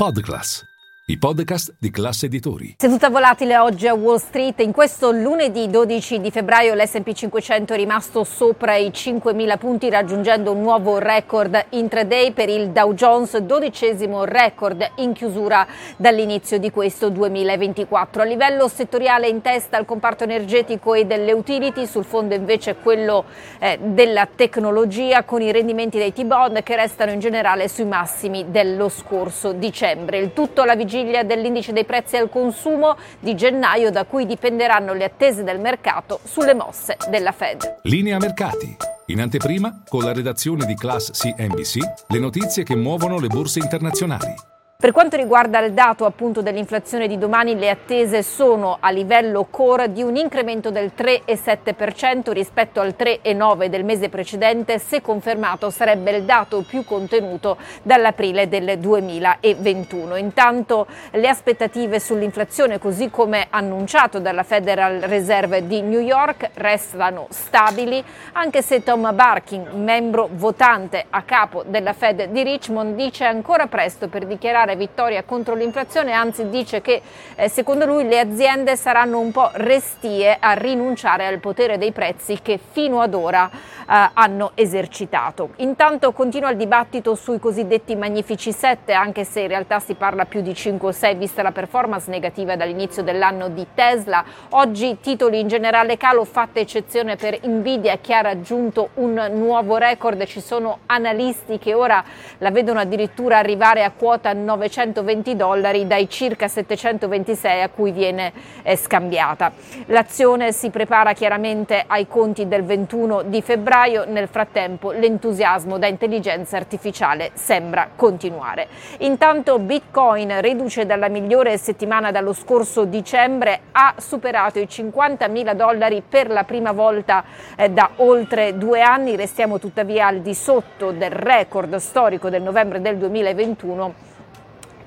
[0.00, 0.69] Podcast.
[1.10, 2.76] I podcast di classe editori.
[2.78, 4.60] Seduta volatile oggi a Wall Street.
[4.60, 10.52] In questo lunedì 12 di febbraio l'S&P 500 è rimasto sopra i 5.000 punti raggiungendo
[10.52, 17.10] un nuovo record intraday per il Dow Jones, dodicesimo record in chiusura dall'inizio di questo
[17.10, 18.22] 2024.
[18.22, 23.24] A livello settoriale in testa al comparto energetico e delle utility, sul fondo invece quello
[23.58, 28.88] eh, della tecnologia con i rendimenti dei T-bond che restano in generale sui massimi dello
[28.88, 30.18] scorso dicembre.
[30.18, 34.92] Il tutto alla vigilia vigilia dell'indice dei prezzi al consumo di gennaio da cui dipenderanno
[34.92, 37.78] le attese del mercato sulle mosse della Fed.
[37.82, 38.76] Linea mercati.
[39.06, 44.49] In anteprima, con la redazione di Class CNBC, le notizie che muovono le borse internazionali.
[44.80, 49.92] Per quanto riguarda il dato appunto dell'inflazione di domani, le attese sono a livello core
[49.92, 56.22] di un incremento del 3,7% rispetto al 3,9% del mese precedente, se confermato sarebbe il
[56.22, 60.16] dato più contenuto dall'aprile del 2021.
[60.16, 68.02] Intanto le aspettative sull'inflazione, così come annunciato dalla Federal Reserve di New York, restano stabili,
[68.32, 74.08] anche se Tom Barkin, membro votante a capo della Fed di Richmond, dice ancora presto
[74.08, 77.02] per dichiarare dichiarare vittoria contro l'inflazione, anzi dice che
[77.34, 82.38] eh, secondo lui le aziende saranno un po' restie a rinunciare al potere dei prezzi
[82.40, 85.50] che fino ad ora eh, hanno esercitato.
[85.56, 90.40] Intanto continua il dibattito sui cosiddetti magnifici 7, anche se in realtà si parla più
[90.40, 94.24] di 5 o 6 vista la performance negativa dall'inizio dell'anno di Tesla.
[94.50, 100.22] Oggi titoli in generale calo, fatta eccezione per Nvidia che ha raggiunto un nuovo record,
[100.24, 102.02] ci sono analisti che ora
[102.38, 108.32] la vedono addirittura arrivare a quota 9 920 dollari dai circa 726 a cui viene
[108.62, 109.52] eh, scambiata.
[109.86, 116.58] L'azione si prepara chiaramente ai conti del 21 di febbraio, nel frattempo l'entusiasmo da intelligenza
[116.58, 118.68] artificiale sembra continuare.
[118.98, 126.02] Intanto Bitcoin, riduce dalla migliore settimana dallo scorso dicembre, ha superato i 50 mila dollari
[126.06, 127.24] per la prima volta
[127.56, 132.80] eh, da oltre due anni, restiamo tuttavia al di sotto del record storico del novembre
[132.80, 134.09] del 2021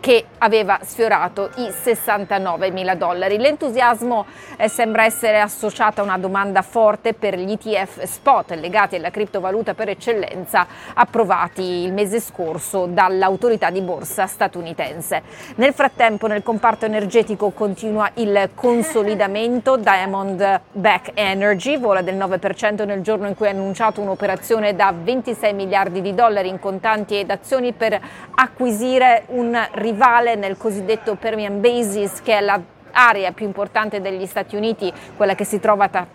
[0.03, 3.37] che aveva sfiorato i 69 mila dollari.
[3.37, 4.25] L'entusiasmo
[4.57, 9.73] eh, sembra essere associato a una domanda forte per gli ETF spot legati alla criptovaluta
[9.73, 15.21] per eccellenza approvati il mese scorso dall'autorità di borsa statunitense.
[15.55, 19.77] Nel frattempo nel comparto energetico continua il consolidamento.
[19.79, 25.53] Diamond Back Energy vola del 9% nel giorno in cui ha annunciato un'operazione da 26
[25.53, 27.97] miliardi di dollari in contanti ed azioni per
[28.35, 34.55] acquisire un rivolto rivale nel cosiddetto Permian Basis, che è l'area più importante degli Stati
[34.55, 36.07] Uniti, quella che si trova tra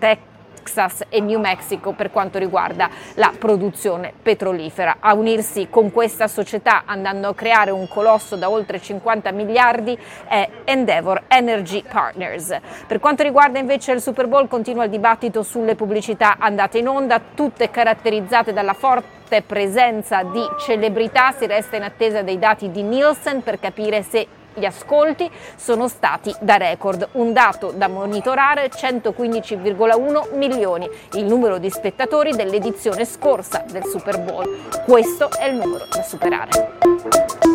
[0.68, 4.96] Texas e New Mexico per quanto riguarda la produzione petrolifera.
[5.00, 9.98] A unirsi con questa società andando a creare un colosso da oltre 50 miliardi
[10.28, 12.54] è Endeavor Energy Partners.
[12.86, 17.18] Per quanto riguarda invece il Super Bowl continua il dibattito sulle pubblicità andate in onda,
[17.34, 23.42] tutte caratterizzate dalla forte presenza di celebrità, si resta in attesa dei dati di Nielsen
[23.42, 27.08] per capire se gli ascolti sono stati da record.
[27.12, 34.46] Un dato da monitorare, 115,1 milioni, il numero di spettatori dell'edizione scorsa del Super Bowl.
[34.84, 37.47] Questo è il numero da superare.